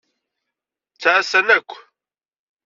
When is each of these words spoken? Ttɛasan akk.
Ttɛasan 0.93 1.47
akk. 1.57 1.71